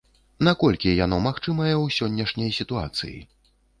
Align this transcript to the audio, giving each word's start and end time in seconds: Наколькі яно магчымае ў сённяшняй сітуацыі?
Наколькі 0.47 0.93
яно 0.99 1.19
магчымае 1.27 1.73
ў 1.73 1.85
сённяшняй 1.99 2.51
сітуацыі? 2.59 3.17